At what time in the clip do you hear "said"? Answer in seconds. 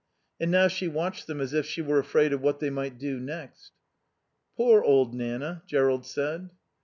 6.07-6.49